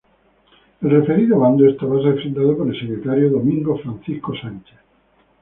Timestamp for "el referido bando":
0.81-1.69